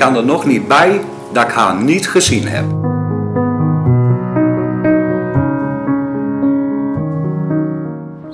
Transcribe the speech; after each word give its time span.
kan 0.00 0.16
er 0.16 0.24
nog 0.24 0.44
niet 0.44 0.68
bij 0.68 1.00
dat 1.32 1.44
ik 1.44 1.50
haar 1.50 1.82
niet 1.82 2.08
gezien 2.08 2.48
heb. 2.48 2.64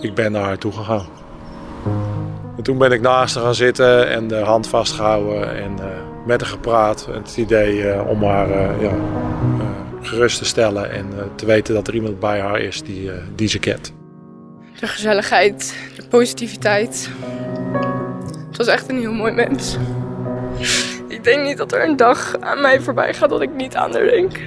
Ik 0.02 0.14
ben 0.14 0.32
naar 0.32 0.42
haar 0.42 0.58
toe 0.58 0.72
gegaan. 0.72 1.06
En 2.56 2.62
toen 2.62 2.78
ben 2.78 2.92
ik 2.92 3.00
naast 3.00 3.34
haar 3.34 3.44
gaan 3.44 3.54
zitten 3.54 4.08
en 4.08 4.28
de 4.28 4.36
hand 4.36 4.68
vastgehouden 4.68 5.56
en 5.56 5.72
uh, 5.78 5.84
met 6.26 6.40
haar 6.40 6.50
gepraat. 6.50 7.06
Het 7.10 7.36
idee 7.36 7.82
uh, 7.82 8.08
om 8.08 8.24
haar 8.24 8.48
uh, 8.48 8.82
ja, 8.82 8.92
gerust 10.02 10.38
te 10.38 10.44
stellen 10.44 10.90
en 10.90 11.06
te 11.34 11.46
weten 11.46 11.74
dat 11.74 11.88
er 11.88 11.94
iemand 11.94 12.20
bij 12.20 12.40
haar 12.40 12.60
is 12.60 12.82
die, 12.82 13.10
die 13.34 13.48
ze 13.48 13.58
kent. 13.58 13.92
De 14.80 14.86
gezelligheid, 14.86 15.76
de 15.96 16.06
positiviteit. 16.08 17.10
Het 18.48 18.56
was 18.56 18.66
echt 18.66 18.88
een 18.90 18.98
heel 18.98 19.12
mooi 19.12 19.32
mens. 19.32 19.78
Ik 21.08 21.24
denk 21.24 21.44
niet 21.44 21.56
dat 21.56 21.72
er 21.72 21.84
een 21.88 21.96
dag 21.96 22.36
aan 22.40 22.60
mij 22.60 22.80
voorbij 22.80 23.14
gaat 23.14 23.30
dat 23.30 23.40
ik 23.40 23.54
niet 23.54 23.76
aan 23.76 23.92
haar 23.92 24.04
denk. 24.04 24.40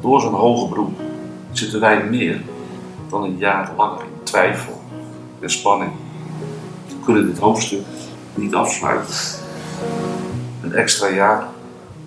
Door 0.00 0.20
zo'n 0.20 0.34
hoge 0.34 0.68
beroep 0.68 1.00
zitten 1.52 1.80
wij 1.80 2.04
meer 2.04 2.40
dan 3.10 3.22
een 3.22 3.36
jaar 3.38 3.72
langer 3.76 4.00
in 4.00 4.22
twijfel 4.22 4.80
en 5.40 5.50
spanning. 5.50 5.92
We 6.88 6.94
kunnen 7.04 7.26
dit 7.26 7.38
hoofdstuk 7.38 7.82
niet 8.34 8.54
afsluiten. 8.54 9.14
Een 10.62 10.72
extra 10.72 11.08
jaar 11.08 11.46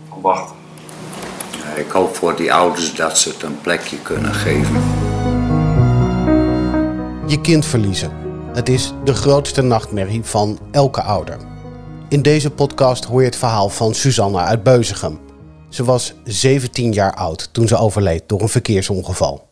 van 0.09 0.21
wachten. 0.21 0.55
Ik 1.75 1.91
hoop 1.91 2.15
voor 2.15 2.35
die 2.35 2.53
ouders 2.53 2.95
dat 2.95 3.17
ze 3.17 3.29
het 3.29 3.43
een 3.43 3.61
plekje 3.61 3.97
kunnen 4.01 4.33
geven. 4.33 4.81
Je 7.27 7.41
kind 7.41 7.65
verliezen. 7.65 8.11
Het 8.53 8.69
is 8.69 8.93
de 9.03 9.13
grootste 9.13 9.61
nachtmerrie 9.61 10.23
van 10.23 10.59
elke 10.71 11.01
ouder. 11.01 11.52
In 12.13 12.21
deze 12.21 12.51
podcast 12.51 13.05
hoor 13.05 13.19
je 13.19 13.25
het 13.25 13.35
verhaal 13.35 13.69
van 13.69 13.93
Suzanne 13.93 14.37
uit 14.37 14.63
Beuzegem. 14.63 15.19
Ze 15.69 15.83
was 15.83 16.13
17 16.23 16.91
jaar 16.91 17.13
oud 17.13 17.49
toen 17.53 17.67
ze 17.67 17.77
overleed 17.77 18.23
door 18.27 18.41
een 18.41 18.49
verkeersongeval. 18.49 19.49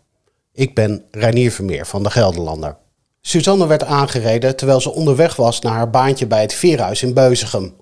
Ik 0.53 0.75
ben 0.75 1.03
Reinier 1.11 1.51
Vermeer 1.51 1.85
van 1.85 2.03
de 2.03 2.09
Gelderlander. 2.09 2.77
Suzanne 3.21 3.67
werd 3.67 3.83
aangereden 3.83 4.55
terwijl 4.55 4.81
ze 4.81 4.91
onderweg 4.91 5.35
was 5.35 5.59
naar 5.59 5.73
haar 5.73 5.89
baantje 5.89 6.27
bij 6.27 6.41
het 6.41 6.53
Veerhuis 6.53 7.01
in 7.03 7.13
Beuzegem. 7.13 7.73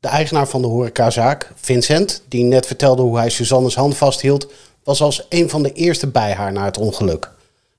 De 0.00 0.08
eigenaar 0.08 0.48
van 0.48 0.60
de 0.62 0.68
horecazaak, 0.68 1.52
Vincent, 1.54 2.22
die 2.28 2.44
net 2.44 2.66
vertelde 2.66 3.02
hoe 3.02 3.18
hij 3.18 3.30
Suzannes 3.30 3.74
hand 3.74 3.96
vasthield, 3.96 4.52
was 4.84 5.02
als 5.02 5.26
een 5.28 5.50
van 5.50 5.62
de 5.62 5.72
eerste 5.72 6.06
bij 6.06 6.32
haar 6.32 6.52
na 6.52 6.64
het 6.64 6.78
ongeluk. 6.78 7.30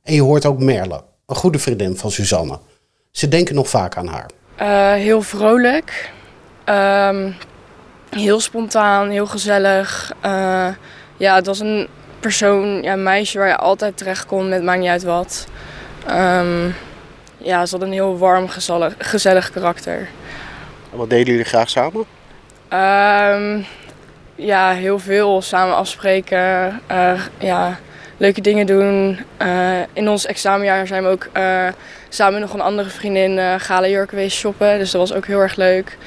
En 0.03 0.13
je 0.13 0.21
hoort 0.21 0.45
ook 0.45 0.59
Merle, 0.59 1.03
een 1.25 1.35
goede 1.35 1.59
vriendin 1.59 1.97
van 1.97 2.11
Suzanne. 2.11 2.59
Ze 3.11 3.27
denken 3.27 3.55
nog 3.55 3.69
vaak 3.69 3.97
aan 3.97 4.07
haar. 4.07 4.29
Uh, 4.59 5.03
heel 5.03 5.21
vrolijk. 5.21 6.15
Um, 6.69 7.35
heel 8.09 8.39
spontaan, 8.39 9.09
heel 9.09 9.25
gezellig. 9.25 10.11
Uh, 10.25 10.67
ja, 11.17 11.35
het 11.35 11.45
was 11.45 11.59
een 11.59 11.87
persoon, 12.19 12.81
ja, 12.81 12.93
een 12.93 13.03
meisje 13.03 13.37
waar 13.37 13.47
je 13.47 13.57
altijd 13.57 13.97
terecht 13.97 14.25
kon 14.25 14.49
met 14.49 14.63
maakt 14.63 14.79
niet 14.79 14.89
uit 14.89 15.03
wat. 15.03 15.47
Um, 16.09 16.75
ja, 17.37 17.65
ze 17.65 17.75
had 17.75 17.85
een 17.85 17.91
heel 17.91 18.17
warm, 18.17 18.47
gezellig, 18.47 18.93
gezellig 18.97 19.49
karakter. 19.49 20.07
En 20.91 20.97
wat 20.97 21.09
deden 21.09 21.25
jullie 21.25 21.45
graag 21.45 21.69
samen? 21.69 22.05
Um, 22.73 23.65
ja, 24.35 24.71
heel 24.71 24.99
veel. 24.99 25.41
Samen 25.41 25.75
afspreken. 25.75 26.81
Uh, 26.91 27.21
ja, 27.37 27.79
leuke 28.17 28.41
dingen 28.41 28.65
doen. 28.65 29.19
Uh, 29.41 29.79
in 29.93 30.09
ons 30.09 30.25
examenjaar 30.25 30.87
zijn 30.87 31.03
we 31.03 31.09
ook 31.09 31.27
uh, 31.37 31.67
samen 32.09 32.39
nog 32.39 32.53
een 32.53 32.61
andere 32.61 32.89
vriendin 32.89 33.37
uh, 33.37 33.53
galenjurken 33.57 34.09
geweest 34.09 34.37
shoppen. 34.37 34.77
Dus 34.77 34.91
dat 34.91 35.01
was 35.01 35.17
ook 35.17 35.25
heel 35.25 35.39
erg 35.39 35.55
leuk. 35.55 35.97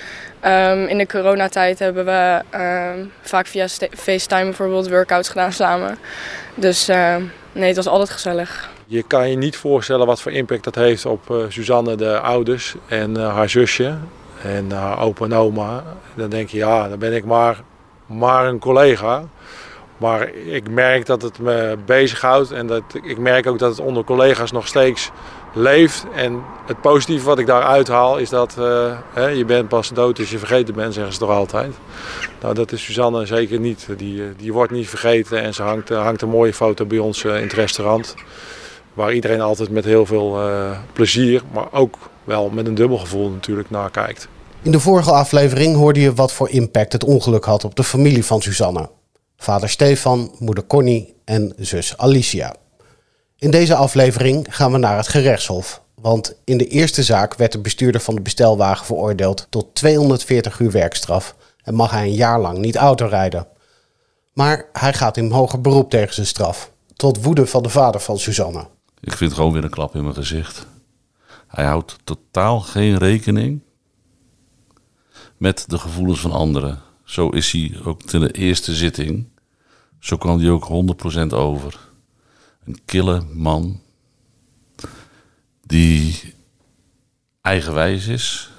Um, 0.47 0.87
in 0.87 0.99
de 0.99 1.07
coronatijd 1.07 1.79
hebben 1.79 2.05
we 2.05 2.43
um, 2.55 3.13
vaak 3.21 3.47
via 3.47 3.69
FaceTime 3.97 4.45
bijvoorbeeld 4.45 4.89
workouts 4.89 5.29
gedaan 5.29 5.53
samen. 5.53 5.99
Dus 6.55 6.87
nee, 7.53 7.67
het 7.67 7.77
was 7.77 7.89
altijd 7.89 8.11
gezellig. 8.11 8.71
Je 8.87 9.03
kan 9.03 9.31
je 9.31 9.37
niet 9.37 9.57
voorstellen 9.57 10.07
wat 10.07 10.21
voor 10.21 10.33
impact 10.33 10.65
dat 10.65 10.75
heeft 10.75 11.07
op 11.07 11.31
uh, 11.31 11.45
Suzanne, 11.49 11.97
de 11.97 12.21
ouders 12.21 12.75
en 12.89 13.11
uh, 13.19 13.35
haar 13.35 13.49
zusje 13.49 13.97
en 14.43 14.71
haar 14.71 15.01
opa 15.01 15.25
en 15.25 15.35
oma. 15.35 15.85
Dan 16.15 16.31
denk 16.31 16.49
je, 16.49 16.57
ja, 16.57 16.89
dan 16.89 16.99
ben 16.99 17.15
ik 17.15 17.25
maar, 17.25 17.61
maar 18.07 18.47
een 18.47 18.59
collega. 18.59 19.25
Maar 19.97 20.29
ik 20.35 20.71
merk 20.71 21.07
dat 21.07 21.23
het 21.23 21.39
me 21.39 21.79
bezighoudt 21.87 22.51
en 22.51 22.67
dat, 22.67 22.83
ik 23.03 23.19
merk 23.19 23.47
ook 23.47 23.59
dat 23.59 23.71
het 23.71 23.87
onder 23.87 24.05
collega's 24.05 24.53
nog 24.53 24.67
steeds 24.67 25.11
leeft. 25.55 26.05
En 26.15 26.43
het 26.67 26.81
positieve 26.81 27.25
wat 27.25 27.39
ik 27.39 27.47
daaruit 27.47 27.89
haal 27.89 28.19
is 28.19 28.29
dat 28.29 28.57
uh, 28.59 28.99
hè, 29.13 29.27
je 29.27 29.45
bent 29.45 29.69
pas 29.69 29.89
dood 29.89 30.19
als 30.19 30.31
je 30.31 30.39
vergeten 30.39 30.75
bent, 30.75 30.95
zeggen 30.95 31.13
ze 31.13 31.19
toch 31.19 31.31
altijd. 31.31 31.75
Nou, 32.41 32.55
dat 32.55 32.73
is 32.73 32.85
Suzanne 32.85 33.27
zeker 33.27 33.61
niet. 33.61 33.87
Die, 33.97 34.23
die 34.37 34.53
wordt 34.53 34.73
niet 34.73 34.89
vergeten 34.89 35.43
en 35.43 35.55
ze 35.55 35.63
hangt, 35.63 35.89
hangt 35.89 36.23
een 36.23 36.29
mooie 36.29 36.55
foto 36.55 36.85
bij 36.85 36.99
ons 36.99 37.25
in 37.25 37.31
het 37.31 37.53
restaurant. 37.53 38.15
Waar 38.95 39.15
iedereen 39.15 39.41
altijd 39.41 39.71
met 39.71 39.85
heel 39.85 40.07
veel 40.07 40.39
plezier, 40.93 41.43
maar 41.53 41.73
ook 41.73 41.97
wel 42.25 42.49
met 42.49 42.67
een 42.67 42.75
dubbel 42.75 42.99
gevoel 42.99 43.31
natuurlijk 43.31 43.71
naar 43.71 43.91
kijkt. 43.91 44.29
In 44.63 44.73
de 44.73 44.81
vorige 44.81 45.13
aflevering 45.13 45.77
hoorde 45.77 46.01
je 46.01 46.15
wat 46.15 46.33
voor 46.33 46.49
impact 46.49 46.93
het 46.93 47.05
ongeluk 47.05 47.45
had 47.45 47.65
op 47.65 47.75
de 47.75 47.85
familie 47.85 48.25
van 48.25 48.43
Suzanne. 48.43 48.91
Vader 49.37 49.69
Stefan, 49.69 50.35
moeder 50.39 50.67
Connie 50.67 51.15
en 51.25 51.53
zus 51.57 51.97
Alicia. 51.97 52.55
In 53.41 53.51
deze 53.51 53.75
aflevering 53.75 54.47
gaan 54.51 54.73
we 54.73 54.79
naar 54.79 54.97
het 54.97 55.09
gerechtshof. 55.09 55.83
Want 55.95 56.35
in 56.45 56.59
de 56.59 56.67
eerste 56.67 57.03
zaak 57.03 57.35
werd 57.35 57.53
de 57.53 57.61
bestuurder 57.61 58.01
van 58.01 58.15
de 58.15 58.21
bestelwagen 58.21 58.87
veroordeeld 58.87 59.47
tot 59.51 59.75
240 59.75 60.59
uur 60.59 60.71
werkstraf 60.71 61.37
en 61.63 61.75
mag 61.75 61.91
hij 61.91 62.03
een 62.03 62.15
jaar 62.15 62.41
lang 62.41 62.59
niet 62.59 62.77
autorijden. 62.77 63.47
Maar 64.33 64.67
hij 64.73 64.93
gaat 64.93 65.17
in 65.17 65.31
hoger 65.31 65.61
beroep 65.61 65.91
tegen 65.91 66.15
zijn 66.15 66.27
straf, 66.27 66.73
tot 66.97 67.23
woede 67.23 67.47
van 67.47 67.63
de 67.63 67.69
vader 67.69 68.01
van 68.01 68.19
Suzanne. 68.19 68.67
Ik 69.01 69.17
vind 69.17 69.33
gewoon 69.33 69.53
weer 69.53 69.65
een 69.65 69.71
klap 69.71 69.95
in 69.95 70.03
mijn 70.03 70.15
gezicht. 70.15 70.67
Hij 71.47 71.65
houdt 71.65 71.97
totaal 72.05 72.61
geen 72.61 72.99
rekening 72.99 73.61
met 75.37 75.65
de 75.67 75.79
gevoelens 75.79 76.21
van 76.21 76.33
anderen. 76.33 76.79
Zo 77.05 77.29
is 77.29 77.53
hij 77.53 77.81
ook 77.85 78.03
in 78.13 78.21
de 78.21 78.33
eerste 78.33 78.75
zitting. 78.75 79.29
Zo 79.99 80.17
kwam 80.17 80.39
hij 80.39 80.51
ook 80.51 80.69
100% 80.69 81.27
over. 81.35 81.90
Een 82.71 82.85
kille 82.85 83.23
man 83.33 83.81
die 85.67 86.35
eigenwijs 87.41 88.07
is. 88.07 88.51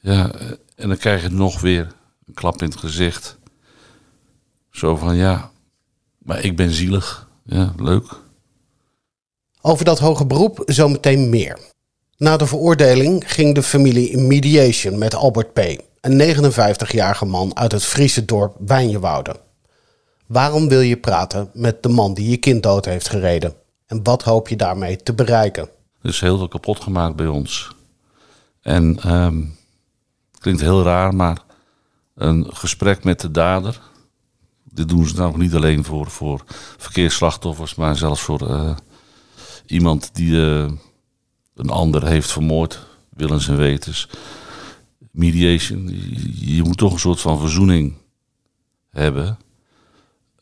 Ja, 0.00 0.30
en 0.76 0.88
dan 0.88 0.96
krijg 0.96 1.22
je 1.22 1.28
nog 1.28 1.60
weer 1.60 1.94
een 2.26 2.34
klap 2.34 2.62
in 2.62 2.68
het 2.68 2.78
gezicht. 2.78 3.38
Zo 4.70 4.96
van 4.96 5.16
ja, 5.16 5.50
maar 6.18 6.44
ik 6.44 6.56
ben 6.56 6.70
zielig. 6.70 7.28
Ja, 7.44 7.72
leuk. 7.76 8.06
Over 9.60 9.84
dat 9.84 9.98
hoge 9.98 10.26
beroep 10.26 10.62
zometeen 10.66 11.28
meer. 11.28 11.58
Na 12.16 12.36
de 12.36 12.46
veroordeling 12.46 13.32
ging 13.32 13.54
de 13.54 13.62
familie 13.62 14.10
in 14.10 14.26
mediation 14.26 14.98
met 14.98 15.14
Albert 15.14 15.52
P., 15.52 15.58
een 16.00 16.36
59-jarige 16.36 17.24
man 17.24 17.56
uit 17.56 17.72
het 17.72 17.84
Friese 17.84 18.24
dorp 18.24 18.56
Wijnjewouden. 18.58 19.47
Waarom 20.28 20.68
wil 20.68 20.80
je 20.80 20.96
praten 20.96 21.50
met 21.52 21.82
de 21.82 21.88
man 21.88 22.14
die 22.14 22.30
je 22.30 22.36
kind 22.36 22.62
dood 22.62 22.84
heeft 22.84 23.08
gereden? 23.08 23.54
En 23.86 24.02
wat 24.02 24.22
hoop 24.22 24.48
je 24.48 24.56
daarmee 24.56 24.96
te 24.96 25.14
bereiken? 25.14 25.68
Er 26.02 26.08
is 26.08 26.20
heel 26.20 26.36
veel 26.36 26.48
kapot 26.48 26.80
gemaakt 26.80 27.16
bij 27.16 27.26
ons. 27.26 27.74
En 28.60 29.12
um, 29.14 29.56
klinkt 30.38 30.60
heel 30.60 30.82
raar, 30.82 31.14
maar 31.14 31.38
een 32.14 32.46
gesprek 32.48 33.04
met 33.04 33.20
de 33.20 33.30
dader. 33.30 33.80
Dit 34.64 34.88
doen 34.88 35.06
ze 35.06 35.14
nou 35.14 35.38
niet 35.38 35.54
alleen 35.54 35.84
voor, 35.84 36.10
voor 36.10 36.44
verkeersslachtoffers, 36.76 37.74
maar 37.74 37.96
zelfs 37.96 38.20
voor 38.20 38.50
uh, 38.50 38.76
iemand 39.66 40.14
die 40.14 40.30
uh, 40.30 40.70
een 41.54 41.70
ander 41.70 42.06
heeft 42.06 42.30
vermoord, 42.30 42.86
willens 43.10 43.48
en 43.48 43.56
wetens. 43.56 44.08
Mediation, 45.10 45.88
je 46.34 46.62
moet 46.62 46.78
toch 46.78 46.92
een 46.92 46.98
soort 46.98 47.20
van 47.20 47.38
verzoening 47.38 47.94
hebben. 48.90 49.38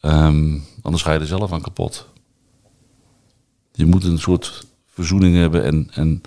Um, 0.06 0.64
anders 0.82 1.02
ga 1.02 1.12
je 1.12 1.18
er 1.18 1.26
zelf 1.26 1.52
aan 1.52 1.60
kapot. 1.60 2.08
Je 3.72 3.86
moet 3.86 4.04
een 4.04 4.18
soort 4.18 4.66
verzoening 4.86 5.36
hebben 5.36 5.64
en, 5.64 5.90
en 5.92 6.22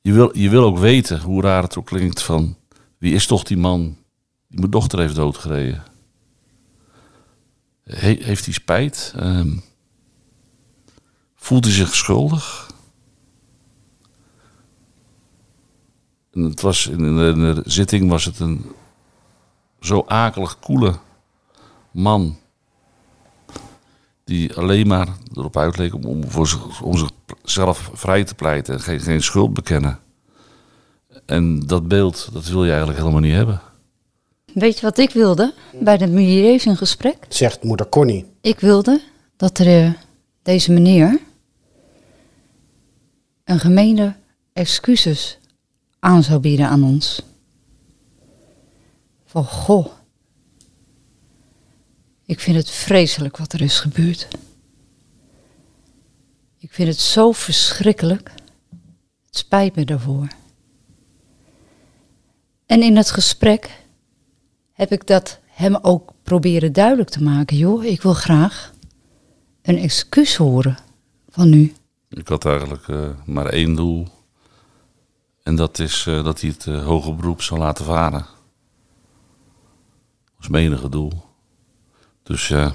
je, 0.00 0.12
wil, 0.12 0.38
je 0.38 0.50
wil 0.50 0.64
ook 0.64 0.78
weten, 0.78 1.20
hoe 1.20 1.42
raar 1.42 1.62
het 1.62 1.76
ook 1.76 1.86
klinkt, 1.86 2.22
van 2.22 2.56
wie 2.98 3.14
is 3.14 3.26
toch 3.26 3.42
die 3.42 3.56
man 3.56 3.96
die 4.48 4.58
mijn 4.58 4.70
dochter 4.70 4.98
heeft 4.98 5.14
doodgereden? 5.14 5.82
He, 7.82 8.16
heeft 8.20 8.44
hij 8.44 8.54
spijt? 8.54 9.14
Um, 9.16 9.62
voelt 11.34 11.64
hij 11.64 11.74
zich 11.74 11.94
schuldig? 11.94 12.70
En 16.32 16.42
het 16.42 16.60
was 16.60 16.86
in 16.86 16.98
de, 16.98 17.32
in 17.34 17.54
de 17.54 17.62
zitting 17.64 18.08
was 18.08 18.24
het 18.24 18.40
een 18.40 18.64
zo 19.80 20.04
akelig 20.06 20.58
koele 20.58 20.98
man 21.90 22.38
die 24.26 24.54
alleen 24.54 24.86
maar 24.86 25.08
erop 25.34 25.56
uitleek 25.56 25.94
om, 25.94 26.04
om 26.04 26.30
voor 26.30 26.48
zich, 26.48 26.80
om 26.82 27.08
zichzelf 27.42 27.90
vrij 27.94 28.24
te 28.24 28.34
pleiten 28.34 28.74
en 28.74 28.80
geen, 28.80 29.00
geen 29.00 29.22
schuld 29.22 29.54
bekennen. 29.54 29.98
En 31.26 31.60
dat 31.60 31.88
beeld, 31.88 32.28
dat 32.32 32.46
wil 32.46 32.64
je 32.64 32.70
eigenlijk 32.70 32.98
helemaal 32.98 33.20
niet 33.20 33.34
hebben. 33.34 33.60
Weet 34.52 34.74
je 34.78 34.86
wat 34.86 34.98
ik 34.98 35.10
wilde 35.10 35.54
bij 35.80 35.96
de 35.96 36.06
mediation-gesprek? 36.06 37.16
Zegt 37.28 37.62
moeder 37.62 37.88
Connie. 37.88 38.26
Ik 38.40 38.60
wilde 38.60 39.00
dat 39.36 39.58
er, 39.58 39.84
eh, 39.84 39.92
deze 40.42 40.72
meneer 40.72 41.20
een 43.44 43.58
gemeene 43.60 44.14
excuses 44.52 45.38
aan 45.98 46.22
zou 46.22 46.40
bieden 46.40 46.68
aan 46.68 46.84
ons. 46.84 47.22
Van 49.24 49.44
goh, 49.44 49.86
ik 52.26 52.40
vind 52.40 52.56
het 52.56 52.70
vreselijk 52.70 53.36
wat 53.36 53.52
er 53.52 53.60
is 53.60 53.80
gebeurd. 53.80 54.28
Ik 56.58 56.72
vind 56.72 56.88
het 56.88 57.00
zo 57.00 57.32
verschrikkelijk. 57.32 58.30
Het 59.26 59.36
spijt 59.36 59.74
me 59.74 59.84
daarvoor. 59.84 60.28
En 62.66 62.82
in 62.82 62.96
het 62.96 63.10
gesprek 63.10 63.84
heb 64.72 64.92
ik 64.92 65.06
dat 65.06 65.40
hem 65.46 65.76
ook 65.76 66.12
proberen 66.22 66.72
duidelijk 66.72 67.10
te 67.10 67.22
maken. 67.22 67.56
Joh, 67.56 67.84
ik 67.84 68.02
wil 68.02 68.14
graag 68.14 68.72
een 69.62 69.78
excuus 69.78 70.36
horen 70.36 70.78
van 71.28 71.52
u. 71.52 71.74
Ik 72.08 72.28
had 72.28 72.44
eigenlijk 72.44 72.88
eh, 72.88 73.08
maar 73.24 73.46
één 73.46 73.74
doel. 73.74 74.08
En 75.42 75.56
dat 75.56 75.78
is 75.78 76.06
eh, 76.06 76.24
dat 76.24 76.40
hij 76.40 76.50
het 76.50 76.66
uh, 76.66 76.84
hoger 76.84 77.16
beroep 77.16 77.42
zou 77.42 77.60
laten 77.60 77.84
varen. 77.84 78.26
Dat 80.24 80.34
was 80.36 80.48
mijn 80.48 80.64
enige 80.64 80.88
doel. 80.88 81.25
Dus 82.26 82.48
ja. 82.48 82.74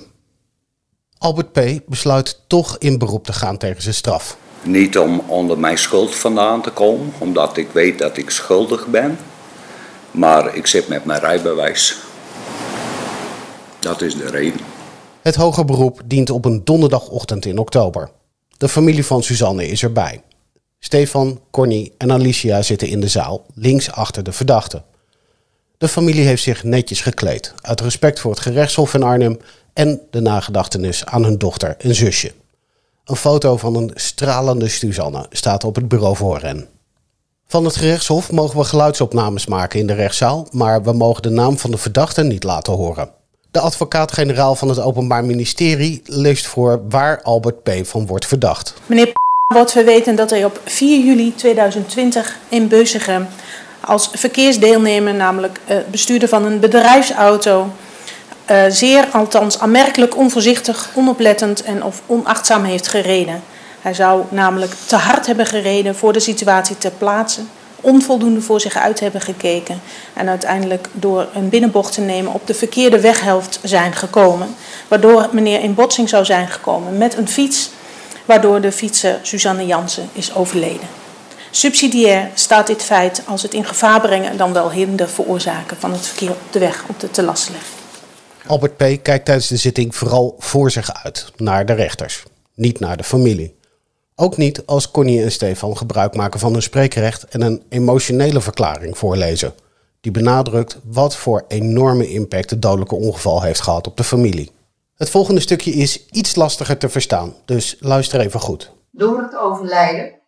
Albert 1.18 1.52
P. 1.52 1.60
besluit 1.88 2.40
toch 2.48 2.78
in 2.78 2.98
beroep 2.98 3.26
te 3.26 3.34
gaan 3.34 3.58
tegen 3.58 3.82
zijn 3.82 3.96
straf. 3.96 4.38
Niet 4.64 4.98
om 4.98 5.20
onder 5.20 5.60
mijn 5.60 5.78
schuld 5.78 6.16
vandaan 6.16 6.62
te 6.62 6.70
komen, 6.70 7.14
omdat 7.18 7.58
ik 7.58 7.70
weet 7.72 8.00
dat 8.00 8.18
ik 8.18 8.30
schuldig 8.30 8.88
ben. 8.88 9.18
Maar 10.12 10.56
ik 10.56 10.68
zit 10.68 10.88
met 10.88 11.06
mijn 11.06 11.20
rijbewijs. 11.20 11.98
Dat 13.80 14.02
is 14.02 14.16
de 14.16 14.30
reden. 14.30 14.60
Het 15.22 15.36
hoger 15.36 15.66
beroep 15.66 16.02
dient 16.06 16.30
op 16.30 16.46
een 16.46 16.64
donderdagochtend 16.64 17.46
in 17.46 17.58
oktober. 17.58 18.10
De 18.58 18.70
familie 18.70 19.06
van 19.06 19.24
Suzanne 19.24 19.68
is 19.68 19.84
erbij. 19.84 20.22
Stefan, 20.80 21.40
Connie 21.52 21.94
en 21.98 22.12
Alicia 22.12 22.62
zitten 22.62 22.88
in 22.88 23.00
de 23.00 23.08
zaal, 23.08 23.46
links 23.54 23.92
achter 23.92 24.24
de 24.24 24.32
verdachte. 24.32 24.84
De 25.82 25.88
familie 25.88 26.26
heeft 26.26 26.44
zich 26.44 26.64
netjes 26.64 27.02
gekleed, 27.02 27.54
uit 27.62 27.82
respect 27.82 28.20
voor 28.20 28.32
het 28.32 28.40
gerechtshof 28.40 28.94
in 28.94 29.04
Arnhem 29.04 29.38
en 29.74 30.02
de 30.12 30.22
nagedachtenis 30.22 31.06
aan 31.06 31.24
hun 31.24 31.38
dochter 31.38 31.76
en 31.78 31.96
zusje. 31.96 32.32
Een 33.06 33.16
foto 33.16 33.58
van 33.58 33.76
een 33.76 33.92
stralende 33.96 34.68
Suzanne 34.68 35.26
staat 35.30 35.64
op 35.64 35.76
het 35.76 35.88
bureau 35.88 36.16
voor 36.16 36.42
hen. 36.42 36.68
Van 37.48 37.66
het 37.66 37.76
gerechtshof 37.76 38.32
mogen 38.32 38.58
we 38.58 38.64
geluidsopnames 38.64 39.46
maken 39.46 39.80
in 39.80 39.88
de 39.88 39.94
rechtszaal, 39.94 40.48
maar 40.52 40.84
we 40.84 40.94
mogen 40.94 41.22
de 41.22 41.30
naam 41.30 41.58
van 41.58 41.72
de 41.72 41.78
verdachte 41.78 42.24
niet 42.24 42.44
laten 42.44 42.74
horen. 42.74 43.10
De 43.52 43.60
advocaat-generaal 43.60 44.56
van 44.56 44.70
het 44.70 44.80
Openbaar 44.80 45.26
Ministerie 45.26 46.02
leest 46.06 46.48
voor 46.48 46.82
waar 46.90 47.22
Albert 47.22 47.64
P. 47.64 47.72
van 47.84 48.06
wordt 48.06 48.26
verdacht. 48.26 48.74
Meneer 48.86 49.08
P. 49.08 49.14
wordt 49.54 49.72
verweten 49.72 50.16
dat 50.16 50.30
hij 50.30 50.46
op 50.46 50.62
4 50.66 51.06
juli 51.06 51.36
2020 51.36 52.38
in 52.50 52.68
Beuzegem 52.68 53.28
als 53.82 54.10
verkeersdeelnemer, 54.14 55.14
namelijk 55.14 55.60
uh, 55.70 55.78
bestuurder 55.92 56.30
van 56.30 56.46
een 56.46 56.60
bedrijfsauto, 56.60 57.70
uh, 58.52 58.64
zeer, 58.70 59.08
althans 59.12 59.60
aanmerkelijk 59.60 60.18
onvoorzichtig, 60.18 60.90
onoplettend 60.94 61.64
en 61.64 61.84
of 61.84 62.02
onachtzaam 62.06 62.64
heeft 62.64 62.88
gereden. 62.88 63.44
Hij 63.82 63.94
zou 63.94 64.24
namelijk 64.30 64.74
te 64.86 64.96
hard 64.96 65.26
hebben 65.26 65.46
gereden 65.46 65.96
voor 65.96 66.14
de 66.14 66.20
situatie 66.20 66.78
ter 66.78 66.92
plaatse, 66.92 67.42
onvoldoende 67.82 68.42
voor 68.42 68.62
zich 68.62 68.76
uit 68.76 69.00
hebben 69.00 69.22
gekeken 69.22 69.82
en 70.14 70.30
uiteindelijk 70.30 70.88
door 70.92 71.28
een 71.34 71.50
binnenbocht 71.50 71.94
te 71.94 72.02
nemen 72.02 72.34
op 72.34 72.48
de 72.48 72.54
verkeerde 72.54 73.00
weghelft 73.00 73.60
zijn 73.64 73.94
gekomen, 73.94 74.56
waardoor 74.88 75.30
meneer 75.32 75.64
in 75.64 75.74
botsing 75.74 76.10
zou 76.10 76.26
zijn 76.26 76.48
gekomen 76.48 76.98
met 76.98 77.18
een 77.18 77.30
fiets, 77.30 77.70
waardoor 78.26 78.62
de 78.62 78.72
fietser 78.72 79.20
Suzanne 79.22 79.66
Jansen 79.66 80.10
is 80.14 80.36
overleden. 80.36 81.01
Subsidiair 81.54 82.30
staat 82.34 82.68
dit 82.68 82.84
feit 82.84 83.24
als 83.28 83.42
het 83.42 83.54
in 83.54 83.66
gevaar 83.66 84.02
brengen 84.02 84.38
dan 84.38 84.54
wel 84.54 84.72
hinder 84.72 85.10
veroorzaken 85.10 85.78
van 85.78 85.92
het 85.92 86.08
verkeer 86.08 86.30
op 86.30 86.52
de 86.52 86.60
weg 86.60 86.84
op 86.88 87.00
de 87.00 87.12
te 87.12 87.24
last 87.24 87.50
leggen. 87.50 87.80
Albert 88.48 88.78
P. 88.78 89.04
kijkt 89.04 89.26
tijdens 89.26 89.48
de 89.48 89.58
zitting 89.58 89.96
vooral 89.96 90.36
voor 90.40 90.72
zich 90.72 90.94
uit, 91.04 91.32
naar 91.38 91.66
de 91.66 91.74
rechters, 91.74 92.24
niet 92.56 92.80
naar 92.80 92.98
de 92.98 93.04
familie. 93.04 93.56
Ook 94.16 94.38
niet 94.38 94.66
als 94.66 94.92
Connie 94.92 95.24
en 95.24 95.32
Stefan 95.32 95.78
gebruik 95.78 96.16
maken 96.16 96.40
van 96.40 96.52
hun 96.52 96.62
spreekrecht 96.62 97.24
en 97.24 97.42
een 97.42 97.64
emotionele 97.70 98.42
verklaring 98.42 98.98
voorlezen, 98.98 99.54
die 100.02 100.12
benadrukt 100.12 100.80
wat 100.84 101.16
voor 101.16 101.46
enorme 101.48 102.10
impact 102.10 102.50
het 102.50 102.62
dodelijke 102.62 102.96
ongeval 102.96 103.42
heeft 103.42 103.62
gehad 103.62 103.88
op 103.88 103.98
de 103.98 104.04
familie. 104.04 104.52
Het 104.96 105.10
volgende 105.10 105.42
stukje 105.42 105.72
is 105.72 106.06
iets 106.06 106.36
lastiger 106.36 106.78
te 106.78 106.90
verstaan, 106.90 107.34
dus 107.46 107.76
luister 107.80 108.20
even 108.20 108.40
goed. 108.40 108.72
Door 108.92 109.22
het 109.22 109.38
overlijden 109.38 110.21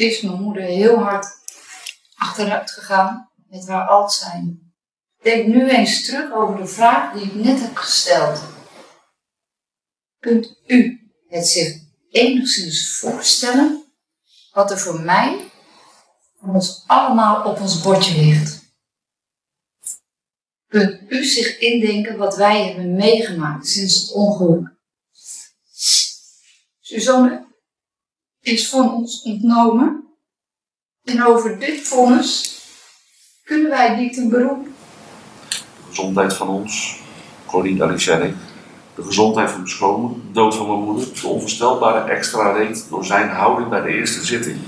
is 0.00 0.20
mijn 0.20 0.42
moeder 0.42 0.62
heel 0.62 0.98
hard 0.98 1.26
achteruit 2.14 2.70
gegaan 2.70 3.30
met 3.48 3.68
haar 3.68 4.10
zijn. 4.10 4.72
Denk 5.22 5.46
nu 5.46 5.68
eens 5.68 6.04
terug 6.04 6.32
over 6.32 6.56
de 6.56 6.66
vraag 6.66 7.12
die 7.12 7.26
ik 7.26 7.34
net 7.34 7.60
heb 7.60 7.76
gesteld. 7.76 8.40
Kunt 10.18 10.60
u 10.66 11.10
het 11.28 11.46
zich 11.46 11.76
enigszins 12.10 12.98
voorstellen 12.98 13.84
wat 14.52 14.70
er 14.70 14.78
voor 14.78 15.00
mij, 15.00 15.50
voor 16.38 16.54
ons 16.54 16.84
allemaal 16.86 17.44
op 17.44 17.60
ons 17.60 17.80
bordje 17.80 18.24
ligt? 18.24 18.58
Kunt 20.68 21.00
u 21.08 21.24
zich 21.24 21.58
indenken 21.58 22.16
wat 22.16 22.36
wij 22.36 22.66
hebben 22.66 22.94
meegemaakt 22.94 23.68
sinds 23.68 24.00
het 24.00 24.12
ongeluk? 24.12 24.78
Suzanne 26.80 27.49
is 28.40 28.68
van 28.68 28.92
ons 28.92 29.22
ontnomen 29.22 30.04
en 31.04 31.24
over 31.24 31.58
dit 31.58 31.80
vonnis 31.80 32.58
kunnen 33.44 33.70
wij 33.70 33.96
niet 33.96 34.16
een 34.16 34.28
beroep 34.28 34.68
de 35.90 35.96
gezondheid 35.96 36.34
van 36.34 36.48
ons, 36.48 37.00
Corine, 37.46 37.94
ik, 37.94 38.34
de 38.94 39.02
gezondheid 39.02 39.50
van 39.50 39.58
mijn 39.58 39.70
schoonmoeder, 39.70 40.18
de 40.26 40.32
dood 40.32 40.54
van 40.54 40.66
mijn 40.66 40.80
moeder, 40.80 41.20
de 41.20 41.26
onvoorstelbare 41.26 42.10
extra 42.10 42.52
reet 42.52 42.86
door 42.90 43.04
zijn 43.04 43.28
houding 43.28 43.68
bij 43.68 43.80
de 43.82 43.88
eerste 43.88 44.24
zitting. 44.24 44.58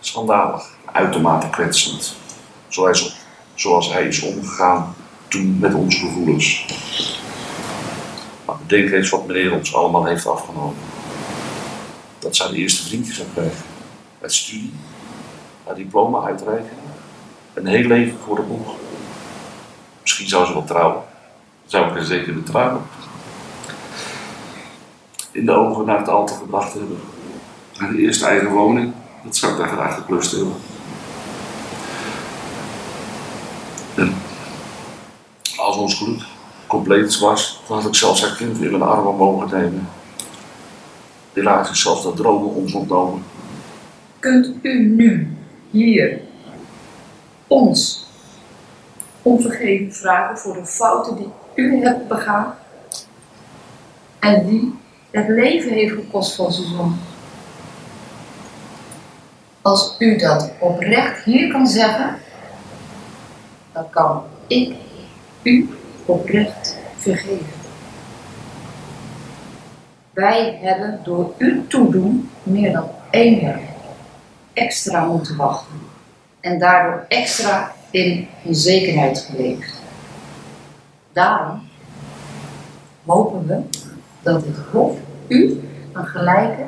Schandalig, 0.00 0.62
uitermate 0.84 1.50
kwetsend, 1.50 2.16
zoals, 2.68 3.16
zoals 3.54 3.92
hij 3.92 4.06
is 4.06 4.22
omgegaan 4.22 4.94
toen 5.28 5.58
met 5.58 5.74
onze 5.74 5.98
gevoelens. 5.98 6.66
Maar 8.44 8.56
bedenk 8.66 8.90
eens 8.90 9.10
wat 9.10 9.26
meneer 9.26 9.52
ons 9.52 9.74
allemaal 9.74 10.04
heeft 10.04 10.26
afgenomen. 10.26 10.76
Dat 12.26 12.36
zijn 12.36 12.50
de 12.50 12.56
eerste 12.56 12.86
vriendjes 12.86 13.16
zou 13.16 13.28
krijgen. 13.34 13.64
Met 14.20 14.32
studie, 14.32 14.72
haar 15.64 15.74
diploma 15.74 16.26
uitreiken, 16.26 16.76
een 17.54 17.66
heel 17.66 17.86
leven 17.86 18.18
voor 18.24 18.36
de 18.36 18.42
boeg. 18.42 18.74
Misschien 20.02 20.28
zou 20.28 20.46
ze 20.46 20.52
wel 20.52 20.64
trouwen. 20.64 21.02
Zou 21.66 21.90
ik 21.90 21.96
er 21.96 22.04
zeker 22.04 22.34
de 22.34 22.42
trouwen. 22.42 22.82
In 25.30 25.46
de 25.46 25.52
ogen 25.52 25.84
naar 25.84 25.98
het 25.98 26.08
altaar 26.08 26.36
gebracht 26.36 26.72
hebben. 26.72 27.00
Naar 27.78 27.90
de 27.90 27.98
eerste 27.98 28.26
eigen 28.26 28.50
woning. 28.50 28.92
Dat 29.24 29.36
zou 29.36 29.52
ik 29.52 29.58
daar 29.58 29.68
graag 29.68 29.94
geklust 29.94 30.30
hebben. 30.30 30.54
En 33.94 34.14
als 35.56 35.76
ons 35.76 35.94
geluk 35.94 36.22
compleet 36.66 37.18
was, 37.18 37.60
dan 37.66 37.76
had 37.76 37.86
ik 37.86 37.94
zelfs 37.94 38.20
haar 38.20 38.36
kind 38.36 38.60
in 38.60 38.70
mijn 38.70 38.82
armen 38.82 39.16
mogen 39.16 39.58
nemen. 39.58 39.88
Is 41.36 41.82
zelfs 41.82 42.02
dat 42.02 42.16
dromen 42.16 42.54
ons. 42.54 42.76
Kunt 44.18 44.50
u 44.62 44.84
nu, 44.88 45.36
hier, 45.70 46.20
ons 47.46 48.06
om 49.22 49.40
vergeving 49.40 49.96
vragen 49.96 50.38
voor 50.38 50.54
de 50.54 50.66
fouten 50.66 51.16
die 51.16 51.28
u 51.54 51.82
hebt 51.82 52.08
begaan 52.08 52.54
en 54.18 54.46
die 54.46 54.74
het 55.10 55.28
leven 55.28 55.72
heeft 55.72 55.94
gekost 55.94 56.34
van 56.34 56.52
Suzanne. 56.52 56.94
Als 59.62 59.96
u 59.98 60.16
dat 60.16 60.52
oprecht 60.60 61.24
hier 61.24 61.52
kan 61.52 61.66
zeggen, 61.66 62.18
dan 63.72 63.90
kan 63.90 64.22
ik 64.46 64.74
u 65.42 65.68
oprecht 66.04 66.76
vergeven. 66.96 67.55
Wij 70.16 70.58
hebben 70.62 71.00
door 71.04 71.34
uw 71.38 71.66
toedoen 71.66 72.30
meer 72.42 72.72
dan 72.72 72.90
één 73.10 73.40
jaar 73.40 73.60
extra 74.52 75.04
moeten 75.04 75.36
wachten 75.36 75.80
en 76.40 76.58
daardoor 76.58 77.04
extra 77.08 77.74
in 77.90 78.28
onzekerheid 78.42 79.18
geleefd. 79.18 79.82
Daarom 81.12 81.68
hopen 83.04 83.46
we 83.46 83.78
dat 84.22 84.44
het 84.44 84.56
Hof 84.72 84.98
u 85.28 85.60
een 85.92 86.06
gelijke 86.06 86.64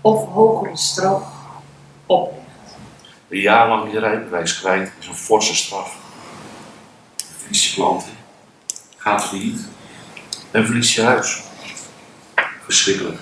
of 0.00 0.26
hogere 0.26 0.76
straf 0.76 1.32
oplegt. 2.06 2.76
Een 3.28 3.40
jaar 3.40 3.68
lang 3.68 3.92
je 3.92 3.98
rijbewijs 3.98 4.60
kwijt 4.60 4.92
is 5.00 5.06
een 5.06 5.14
forse 5.14 5.54
straf. 5.54 5.96
Verlies 7.36 7.68
je 7.68 7.74
klanten, 7.74 8.12
gaat 8.96 9.24
failliet 9.24 9.68
en 10.50 10.66
verlies 10.66 10.94
je 10.94 11.02
huis. 11.02 11.48
Verschrikkelijk. 12.70 13.18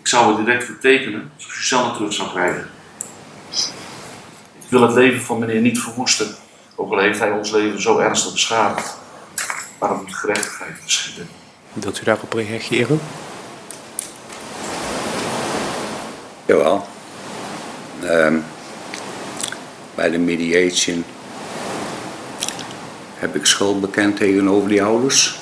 Ik 0.00 0.06
zou 0.06 0.28
het 0.28 0.44
direct 0.44 0.64
vertekenen 0.64 1.30
als 1.36 1.44
ik 1.44 1.52
Suzanne 1.52 1.92
terug 1.92 2.12
zou 2.12 2.28
krijgen. 2.30 2.70
Ik 4.62 4.68
wil 4.68 4.82
het 4.82 4.94
leven 4.94 5.22
van 5.22 5.38
meneer 5.38 5.60
niet 5.60 5.78
verwoesten, 5.78 6.34
ook 6.74 6.92
al 6.92 6.98
heeft 6.98 7.18
hij 7.18 7.30
ons 7.30 7.50
leven 7.50 7.82
zo 7.82 7.98
ernstig 7.98 8.32
beschadigd. 8.32 8.96
Maar 9.78 9.90
er 9.90 9.96
moet 9.96 10.14
gerechtigheid 10.14 10.76
geschieden. 10.84 11.28
Wilt 11.72 12.00
u 12.00 12.04
daarop 12.04 12.32
reageren? 12.32 13.00
Jawel. 16.46 16.86
Ehm, 18.02 18.38
bij 19.94 20.10
de 20.10 20.18
mediation 20.18 21.04
heb 23.14 23.36
ik 23.36 23.46
schuld 23.46 23.80
bekend 23.80 24.16
tegenover 24.16 24.68
die 24.68 24.82
ouders. 24.82 25.41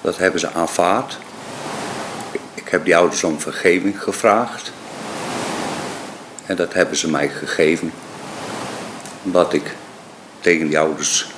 Dat 0.00 0.18
hebben 0.18 0.40
ze 0.40 0.52
aanvaard. 0.52 1.18
Ik 2.54 2.68
heb 2.68 2.84
die 2.84 2.96
ouders 2.96 3.24
om 3.24 3.40
vergeving 3.40 4.02
gevraagd. 4.02 4.72
En 6.46 6.56
dat 6.56 6.74
hebben 6.74 6.96
ze 6.96 7.10
mij 7.10 7.28
gegeven. 7.28 7.92
Omdat 9.22 9.52
ik 9.52 9.74
tegen 10.40 10.66
die 10.66 10.78
ouders 10.78 11.30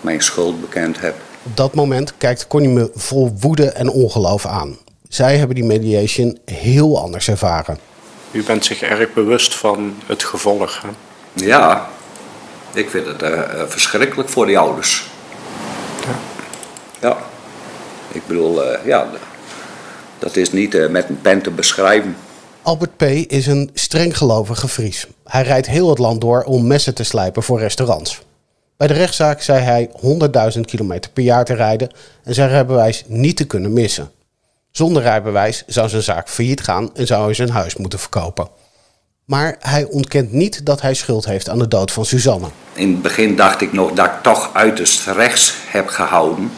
mijn 0.00 0.22
schuld 0.22 0.60
bekend 0.60 1.00
heb. 1.00 1.14
Op 1.42 1.56
dat 1.56 1.74
moment 1.74 2.16
kijkt 2.16 2.46
Connie 2.46 2.70
me 2.70 2.90
vol 2.94 3.36
woede 3.40 3.70
en 3.70 3.88
ongeloof 3.88 4.46
aan. 4.46 4.78
Zij 5.08 5.36
hebben 5.36 5.54
die 5.54 5.64
mediation 5.64 6.38
heel 6.44 7.00
anders 7.00 7.28
ervaren. 7.28 7.78
U 8.30 8.42
bent 8.42 8.64
zich 8.64 8.82
erg 8.82 9.12
bewust 9.12 9.54
van 9.54 9.96
het 10.06 10.24
gevolg. 10.24 10.82
Hè? 10.82 10.88
Ja, 11.32 11.88
ik 12.72 12.90
vind 12.90 13.06
het 13.06 13.22
eh, 13.22 13.32
eh, 13.32 13.68
verschrikkelijk 13.68 14.28
voor 14.28 14.46
die 14.46 14.58
ouders. 14.58 15.06
Ja. 16.00 16.18
Ja, 17.08 17.16
ik 18.14 18.26
bedoel, 18.26 18.64
eh, 18.64 18.86
ja, 18.86 19.06
dat 20.18 20.36
is 20.36 20.52
niet 20.52 20.74
eh, 20.74 20.88
met 20.88 21.08
een 21.08 21.20
pen 21.20 21.42
te 21.42 21.50
beschrijven. 21.50 22.16
Albert 22.62 22.96
P. 22.96 23.02
is 23.02 23.46
een 23.46 23.70
strenggelovige 23.74 24.68
Fries. 24.68 25.06
Hij 25.24 25.42
rijdt 25.42 25.66
heel 25.66 25.88
het 25.88 25.98
land 25.98 26.20
door 26.20 26.42
om 26.42 26.66
messen 26.66 26.94
te 26.94 27.04
slijpen 27.04 27.42
voor 27.42 27.58
restaurants. 27.58 28.22
Bij 28.76 28.86
de 28.86 28.94
rechtszaak 28.94 29.42
zei 29.42 29.60
hij 29.60 29.90
100.000 30.54 30.60
kilometer 30.60 31.10
per 31.10 31.22
jaar 31.22 31.44
te 31.44 31.54
rijden 31.54 31.90
en 32.22 32.34
zijn 32.34 32.48
rijbewijs 32.48 33.04
niet 33.06 33.36
te 33.36 33.44
kunnen 33.44 33.72
missen. 33.72 34.10
Zonder 34.70 35.02
rijbewijs 35.02 35.64
zou 35.66 35.88
zijn 35.88 36.02
zaak 36.02 36.28
failliet 36.28 36.60
gaan 36.60 36.90
en 36.94 37.06
zou 37.06 37.24
hij 37.24 37.34
zijn 37.34 37.50
huis 37.50 37.76
moeten 37.76 37.98
verkopen. 37.98 38.48
Maar 39.24 39.56
hij 39.60 39.84
ontkent 39.84 40.32
niet 40.32 40.66
dat 40.66 40.80
hij 40.80 40.94
schuld 40.94 41.24
heeft 41.24 41.48
aan 41.48 41.58
de 41.58 41.68
dood 41.68 41.92
van 41.92 42.04
Suzanne. 42.04 42.46
In 42.72 42.90
het 42.90 43.02
begin 43.02 43.36
dacht 43.36 43.60
ik 43.60 43.72
nog 43.72 43.92
dat 43.92 44.06
ik 44.06 44.22
toch 44.22 44.50
uiterst 44.54 45.06
rechts 45.06 45.54
heb 45.66 45.88
gehouden. 45.88 46.50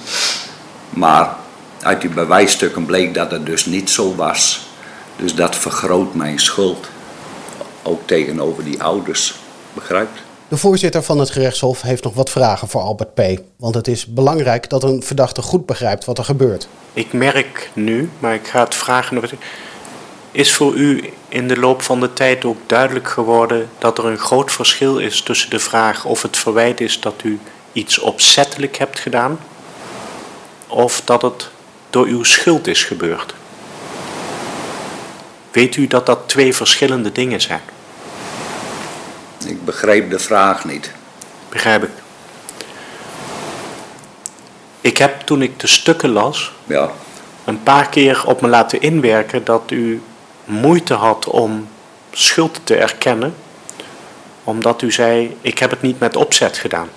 Maar 0.90 1.36
uit 1.82 2.00
die 2.00 2.10
bewijsstukken 2.10 2.86
bleek 2.86 3.14
dat 3.14 3.30
het 3.30 3.46
dus 3.46 3.66
niet 3.66 3.90
zo 3.90 4.14
was. 4.14 4.66
Dus 5.16 5.34
dat 5.34 5.56
vergroot 5.56 6.14
mijn 6.14 6.38
schuld. 6.38 6.88
Ook 7.82 8.00
tegenover 8.06 8.64
die 8.64 8.82
ouders. 8.82 9.34
Begrijpt? 9.74 10.20
De 10.48 10.56
voorzitter 10.56 11.02
van 11.02 11.18
het 11.18 11.30
gerechtshof 11.30 11.82
heeft 11.82 12.04
nog 12.04 12.14
wat 12.14 12.30
vragen 12.30 12.68
voor 12.68 12.80
Albert 12.80 13.14
P. 13.14 13.20
Want 13.56 13.74
het 13.74 13.88
is 13.88 14.06
belangrijk 14.06 14.68
dat 14.68 14.82
een 14.82 15.02
verdachte 15.02 15.42
goed 15.42 15.66
begrijpt 15.66 16.04
wat 16.04 16.18
er 16.18 16.24
gebeurt. 16.24 16.68
Ik 16.92 17.12
merk 17.12 17.70
nu, 17.72 18.10
maar 18.18 18.34
ik 18.34 18.46
ga 18.46 18.64
het 18.64 18.74
vragen 18.74 19.14
nog. 19.14 19.24
Is 20.32 20.54
voor 20.54 20.74
u 20.74 21.12
in 21.28 21.48
de 21.48 21.58
loop 21.58 21.82
van 21.82 22.00
de 22.00 22.12
tijd 22.12 22.44
ook 22.44 22.56
duidelijk 22.66 23.08
geworden 23.08 23.68
dat 23.78 23.98
er 23.98 24.04
een 24.04 24.18
groot 24.18 24.52
verschil 24.52 24.98
is 24.98 25.20
tussen 25.20 25.50
de 25.50 25.58
vraag 25.58 26.04
of 26.04 26.22
het 26.22 26.36
verwijt 26.36 26.80
is 26.80 27.00
dat 27.00 27.14
u 27.22 27.40
iets 27.72 27.98
opzettelijk 27.98 28.76
hebt 28.76 28.98
gedaan, 28.98 29.38
of 30.66 31.02
dat 31.04 31.22
het 31.22 31.50
door 31.96 32.06
uw 32.06 32.24
schuld 32.24 32.66
is 32.66 32.84
gebeurd? 32.84 33.34
Weet 35.50 35.76
u 35.76 35.86
dat 35.86 36.06
dat 36.06 36.18
twee 36.26 36.54
verschillende 36.54 37.12
dingen 37.12 37.40
zijn? 37.40 37.60
Ik 39.46 39.64
begreep 39.64 40.10
de 40.10 40.18
vraag 40.18 40.64
niet. 40.64 40.90
Begrijp 41.48 41.82
ik. 41.82 41.90
Ik 44.80 44.98
heb 44.98 45.20
toen 45.20 45.42
ik 45.42 45.60
de 45.60 45.66
stukken 45.66 46.10
las, 46.10 46.52
Ja, 46.64 46.90
een 47.44 47.62
paar 47.62 47.88
keer 47.88 48.26
op 48.26 48.40
me 48.40 48.48
laten 48.48 48.80
inwerken 48.80 49.44
dat 49.44 49.70
u 49.70 50.02
moeite 50.44 50.94
had 50.94 51.26
om 51.26 51.68
schuld 52.12 52.60
te 52.64 52.76
erkennen, 52.76 53.34
omdat 54.44 54.82
u 54.82 54.92
zei: 54.92 55.36
Ik 55.40 55.58
heb 55.58 55.70
het 55.70 55.82
niet 55.82 55.98
met 55.98 56.16
opzet 56.16 56.58
gedaan. 56.58 56.88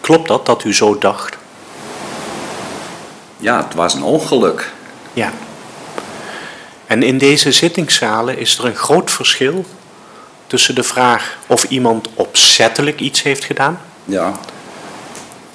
Klopt 0.00 0.28
dat, 0.28 0.46
dat 0.46 0.64
u 0.64 0.74
zo 0.74 0.98
dacht? 0.98 1.42
Ja 3.44 3.64
het 3.64 3.74
was 3.74 3.94
een 3.94 4.02
ongeluk. 4.02 4.70
Ja. 5.12 5.32
En 6.86 7.02
in 7.02 7.18
deze 7.18 7.52
zittingszalen 7.52 8.38
is 8.38 8.58
er 8.58 8.64
een 8.64 8.74
groot 8.76 9.10
verschil 9.10 9.64
tussen 10.46 10.74
de 10.74 10.82
vraag 10.82 11.36
of 11.46 11.64
iemand 11.64 12.08
opzettelijk 12.14 13.00
iets 13.00 13.22
heeft 13.22 13.44
gedaan 13.44 13.80
Ja, 14.04 14.32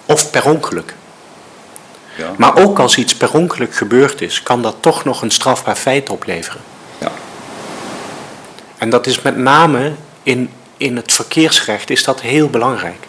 of 0.05 0.31
per 0.31 0.45
ongeluk. 0.45 0.93
ja, 2.15 2.31
Maar 2.37 2.57
ook 2.57 2.79
als 2.79 2.97
iets 2.97 3.15
per 3.15 3.33
ongeluk 3.33 3.75
gebeurd 3.75 4.21
is, 4.21 4.43
kan 4.43 4.61
dat 4.61 4.75
toch 4.79 5.03
nog 5.03 5.21
een 5.21 5.31
strafbaar 5.31 5.75
feit 5.75 6.09
opleveren. 6.09 6.61
ja. 6.97 7.11
En 8.77 8.89
dat 8.89 9.07
is 9.07 9.21
met 9.21 9.37
name 9.37 9.91
in, 10.23 10.49
in 10.77 10.95
het 10.95 11.11
verkeersrecht 11.11 11.89
is 11.89 12.03
dat 12.03 12.21
heel 12.21 12.49
belangrijk. 12.49 13.07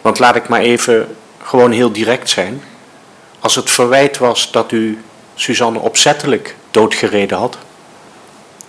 Want 0.00 0.18
laat 0.18 0.36
ik 0.36 0.48
maar 0.48 0.60
even 0.60 1.16
gewoon 1.42 1.70
heel 1.70 1.92
direct 1.92 2.30
zijn. 2.30 2.62
Als 3.40 3.54
het 3.54 3.70
verwijt 3.70 4.18
was 4.18 4.52
dat 4.52 4.72
u 4.72 5.02
Suzanne 5.34 5.78
opzettelijk 5.78 6.56
doodgereden 6.70 7.38
had, 7.38 7.58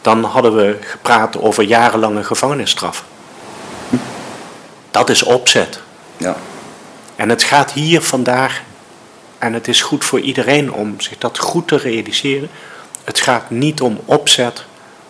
dan 0.01 0.23
hadden 0.23 0.55
we 0.55 0.77
gepraat 0.81 1.37
over 1.37 1.63
jarenlange 1.63 2.23
gevangenisstraf. 2.23 3.03
Dat 4.91 5.09
is 5.09 5.23
opzet. 5.23 5.79
ja. 6.17 6.35
En 7.15 7.29
het 7.29 7.43
gaat 7.43 7.71
hier 7.71 8.01
vandaag, 8.01 8.61
en 9.37 9.53
het 9.53 9.67
is 9.67 9.81
goed 9.81 10.05
voor 10.05 10.19
iedereen 10.19 10.73
om 10.73 11.01
zich 11.01 11.17
dat 11.17 11.39
goed 11.39 11.67
te 11.67 11.77
realiseren. 11.77 12.49
Het 13.03 13.19
gaat 13.19 13.49
niet 13.49 13.81
om 13.81 13.99
opzet, 14.05 14.65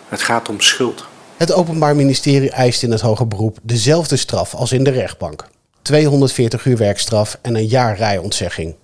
het 0.08 0.22
gaat 0.22 0.48
om 0.48 0.60
schuld. 0.60 1.04
Het 1.36 1.52
Openbaar 1.52 1.96
Ministerie 1.96 2.50
eist 2.50 2.82
in 2.82 2.90
het 2.90 3.00
hoger 3.00 3.28
beroep 3.28 3.58
dezelfde 3.62 4.16
straf 4.16 4.54
als 4.54 4.72
in 4.72 4.84
de 4.84 4.90
rechtbank. 4.90 5.46
240 5.82 6.64
uur 6.64 6.76
werkstraf 6.76 7.38
en 7.42 7.54
een 7.54 7.66
jaar 7.66 7.96
rijontzegging. 7.96 8.74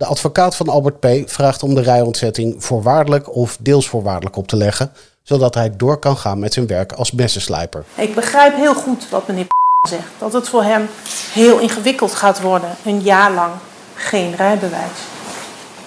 De 0.00 0.06
advocaat 0.06 0.56
van 0.56 0.68
Albert 0.68 1.00
P. 1.00 1.30
vraagt 1.30 1.62
om 1.62 1.74
de 1.74 1.80
rijontzetting 1.80 2.64
voorwaardelijk 2.64 3.34
of 3.34 3.56
deels 3.60 3.88
voorwaardelijk 3.88 4.36
op 4.36 4.48
te 4.48 4.56
leggen, 4.56 4.92
zodat 5.22 5.54
hij 5.54 5.76
door 5.76 5.98
kan 5.98 6.16
gaan 6.16 6.38
met 6.38 6.52
zijn 6.52 6.66
werk 6.66 6.92
als 6.92 7.12
messenslijper. 7.12 7.84
Ik 7.94 8.14
begrijp 8.14 8.56
heel 8.56 8.74
goed 8.74 9.08
wat 9.10 9.28
meneer 9.28 9.46
zegt. 9.88 10.08
Dat 10.18 10.32
het 10.32 10.48
voor 10.48 10.62
hem 10.62 10.88
heel 11.32 11.58
ingewikkeld 11.58 12.14
gaat 12.14 12.40
worden. 12.40 12.76
Een 12.84 13.00
jaar 13.00 13.32
lang 13.32 13.52
geen 13.94 14.36
rijbewijs. 14.36 14.98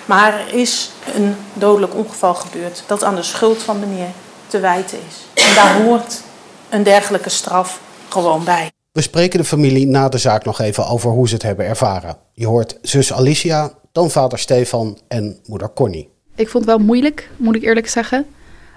Maar 0.06 0.34
er 0.34 0.54
is 0.54 0.92
een 1.16 1.36
dodelijk 1.54 1.96
ongeval 1.96 2.34
gebeurd 2.34 2.84
dat 2.88 3.04
aan 3.04 3.16
de 3.16 3.24
schuld 3.24 3.64
van 3.64 3.80
meneer 3.80 4.12
te 4.48 4.60
wijten 4.60 4.98
is. 5.08 5.44
En 5.44 5.56
daar 5.56 5.82
hoort 5.82 6.22
een 6.70 6.84
dergelijke 6.84 7.30
straf 7.30 7.80
gewoon 8.10 8.44
bij. 8.44 8.72
We 8.92 9.02
spreken 9.02 9.40
de 9.40 9.46
familie 9.46 9.88
na 9.88 10.10
de 10.10 10.18
zaak 10.18 10.46
nog 10.46 10.60
even 10.60 10.88
over 10.88 11.12
hoe 11.12 11.28
ze 11.28 11.34
het 11.34 11.44
hebben 11.44 11.66
ervaren. 11.66 12.18
Je 12.34 12.48
hoort 12.48 12.78
zus 12.82 13.14
Alicia, 13.14 13.72
dan 13.94 14.12
vader 14.12 14.40
Stefan 14.40 14.98
en 15.08 15.38
moeder 15.46 15.74
Connie. 15.74 16.10
Ik 16.36 16.50
vond 16.50 16.66
het 16.66 16.76
wel 16.76 16.86
moeilijk, 16.86 17.30
moet 17.38 17.56
ik 17.56 17.64
eerlijk 17.64 17.88
zeggen. 17.88 18.26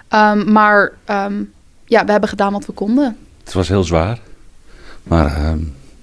Ehm, 0.07 0.51
maar 0.51 0.91
ehm, 1.05 1.43
ja, 1.85 2.05
we 2.05 2.11
hebben 2.11 2.29
gedaan 2.29 2.51
wat 2.51 2.65
we 2.65 2.71
konden. 2.71 3.17
Het 3.43 3.53
was 3.53 3.67
heel 3.67 3.83
zwaar. 3.83 4.19
Maar 5.03 5.35
ehm, 5.35 5.59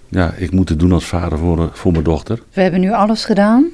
ja, 0.09 0.33
ik 0.33 0.51
moet 0.51 0.69
het 0.69 0.79
doen 0.79 0.93
als 0.93 1.05
vader 1.05 1.39
voor, 1.39 1.71
voor 1.73 1.93
mijn 1.93 2.05
dochter. 2.05 2.43
We 2.53 2.61
hebben 2.63 2.81
nu 2.81 2.93
alles 2.93 3.25
gedaan 3.25 3.69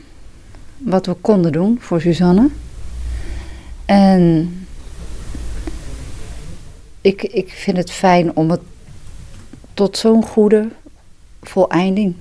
wat 0.76 1.06
we 1.06 1.14
konden 1.14 1.52
doen 1.52 1.78
voor 1.80 2.00
Suzanne. 2.00 2.48
En 3.84 4.54
ik, 7.00 7.22
ik 7.22 7.50
vind 7.50 7.76
het 7.76 7.90
fijn 7.90 8.36
om 8.36 8.50
het 8.50 8.60
tot 9.74 9.98
zo'n 9.98 10.24
goede 10.24 10.68
voleinding 11.42 12.14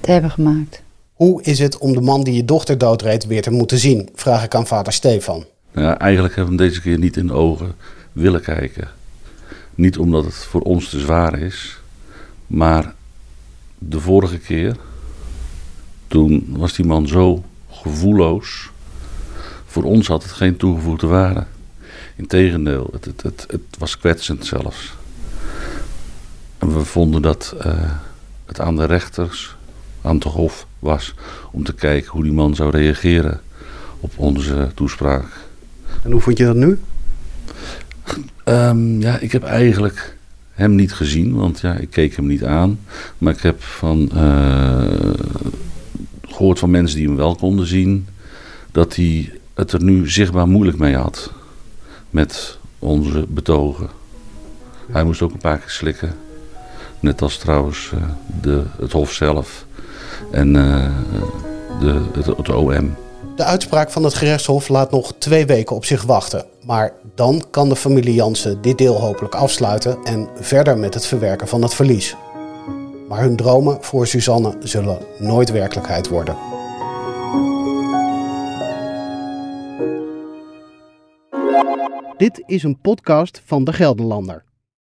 te 0.00 0.10
hebben 0.10 0.30
gemaakt. 0.30 0.83
Hoe 1.14 1.42
is 1.42 1.58
het 1.58 1.78
om 1.78 1.92
de 1.92 2.00
man 2.00 2.24
die 2.24 2.34
je 2.34 2.44
dochter 2.44 2.78
doodreed 2.78 3.26
weer 3.26 3.42
te 3.42 3.50
moeten 3.50 3.78
zien? 3.78 4.08
Vraag 4.14 4.44
ik 4.44 4.54
aan 4.54 4.66
vader 4.66 4.92
Stefan. 4.92 5.44
Ja, 5.74 5.98
eigenlijk 5.98 6.34
hebben 6.34 6.56
we 6.56 6.62
hem 6.62 6.70
deze 6.70 6.82
keer 6.82 6.98
niet 6.98 7.16
in 7.16 7.26
de 7.26 7.32
ogen 7.32 7.74
willen 8.12 8.42
kijken. 8.42 8.88
Niet 9.74 9.98
omdat 9.98 10.24
het 10.24 10.34
voor 10.34 10.60
ons 10.60 10.88
te 10.88 11.00
zwaar 11.00 11.38
is, 11.38 11.80
maar 12.46 12.94
de 13.78 14.00
vorige 14.00 14.38
keer, 14.38 14.76
toen 16.06 16.46
was 16.48 16.72
die 16.72 16.86
man 16.86 17.08
zo 17.08 17.44
gevoelloos 17.70 18.72
voor 19.74 19.84
ons 19.84 20.06
had 20.06 20.22
het 20.22 20.32
geen 20.32 20.56
toegevoegde 20.56 21.06
waarde. 21.06 21.44
Integendeel, 22.16 22.88
het, 22.92 23.04
het, 23.04 23.46
het, 23.48 23.60
was 23.78 23.98
kwetsend 23.98 24.46
zelfs. 24.46 24.94
En 26.58 26.74
we 26.74 26.84
vonden 26.84 27.22
dat 27.22 27.54
uh, 27.66 27.92
het 28.44 28.60
aan 28.60 28.76
de 28.76 28.84
rechters, 28.84 29.56
aan 30.04 30.14
het 30.14 30.24
hof 30.24 30.66
was 30.78 31.14
om 31.50 31.64
te 31.64 31.74
kijken 31.74 32.10
hoe 32.10 32.22
die 32.22 32.32
man 32.32 32.54
zou 32.54 32.70
reageren 32.70 33.40
op 34.00 34.12
onze 34.16 34.68
toespraak. 34.74 35.26
En 36.02 36.10
hoe 36.10 36.20
vond 36.20 36.38
je 36.38 36.44
dat 36.44 36.56
nu? 36.56 36.78
Um, 38.44 39.00
ja, 39.00 39.18
ik 39.18 39.32
heb 39.32 39.42
eigenlijk 39.42 40.16
hem 40.52 40.74
niet 40.74 40.92
gezien, 40.92 41.34
want 41.34 41.60
ja, 41.60 41.74
ik 41.74 41.90
keek 41.90 42.16
hem 42.16 42.26
niet 42.26 42.44
aan. 42.44 42.78
Maar 43.18 43.32
ik 43.32 43.40
heb 43.40 43.62
van, 43.62 44.10
uh, 44.14 44.84
gehoord 46.22 46.58
van 46.58 46.70
mensen 46.70 46.96
die 46.96 47.06
hem 47.06 47.16
wel 47.16 47.34
konden 47.34 47.66
zien, 47.66 48.06
dat 48.72 48.96
hij 48.96 49.32
het 49.54 49.72
er 49.72 49.82
nu 49.82 50.10
zichtbaar 50.10 50.48
moeilijk 50.48 50.78
mee 50.78 50.96
had 50.96 51.32
met 52.10 52.58
onze 52.78 53.26
betogen. 53.28 53.88
Hij 54.90 55.04
moest 55.04 55.22
ook 55.22 55.32
een 55.32 55.38
paar 55.38 55.58
keer 55.58 55.70
slikken. 55.70 56.14
Net 57.00 57.22
als 57.22 57.36
trouwens 57.36 57.90
uh, 57.94 58.02
de, 58.42 58.62
het 58.78 58.92
Hof 58.92 59.12
zelf 59.12 59.66
en 60.30 60.54
uh, 60.54 60.90
de, 61.80 62.02
het, 62.12 62.26
het 62.26 62.48
OM. 62.48 62.94
De 63.36 63.44
uitspraak 63.44 63.90
van 63.90 64.04
het 64.04 64.14
gerechtshof 64.14 64.68
laat 64.68 64.90
nog 64.90 65.14
twee 65.18 65.46
weken 65.46 65.76
op 65.76 65.84
zich 65.84 66.02
wachten. 66.02 66.44
Maar 66.66 66.92
dan 67.14 67.44
kan 67.50 67.68
de 67.68 67.76
familie 67.76 68.14
Jansen 68.14 68.62
dit 68.62 68.78
deel 68.78 69.00
hopelijk 69.00 69.34
afsluiten 69.34 69.98
en 70.04 70.28
verder 70.40 70.78
met 70.78 70.94
het 70.94 71.06
verwerken 71.06 71.48
van 71.48 71.62
het 71.62 71.74
verlies. 71.74 72.16
Maar 73.08 73.20
hun 73.20 73.36
dromen 73.36 73.78
voor 73.80 74.06
Suzanne 74.06 74.56
zullen 74.60 74.98
nooit 75.18 75.50
werkelijkheid 75.50 76.08
worden. 76.08 76.36
Dit 82.16 82.42
is 82.46 82.62
een 82.62 82.78
podcast 82.80 83.42
van 83.44 83.64
de 83.64 83.72
Gelderlander. 83.72 84.44